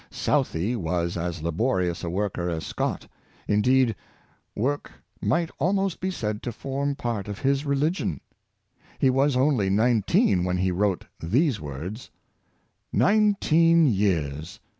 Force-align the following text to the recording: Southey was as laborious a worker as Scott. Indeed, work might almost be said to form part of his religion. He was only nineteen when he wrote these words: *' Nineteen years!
Southey 0.09 0.75
was 0.75 1.15
as 1.15 1.43
laborious 1.43 2.03
a 2.03 2.09
worker 2.09 2.49
as 2.49 2.65
Scott. 2.65 3.07
Indeed, 3.47 3.95
work 4.55 4.91
might 5.21 5.51
almost 5.59 5.99
be 5.99 6.09
said 6.09 6.41
to 6.41 6.51
form 6.51 6.95
part 6.95 7.27
of 7.27 7.37
his 7.41 7.67
religion. 7.67 8.19
He 8.97 9.11
was 9.11 9.35
only 9.37 9.69
nineteen 9.69 10.43
when 10.43 10.57
he 10.57 10.71
wrote 10.71 11.05
these 11.19 11.61
words: 11.61 12.09
*' 12.53 12.85
Nineteen 12.91 13.85
years! 13.85 14.59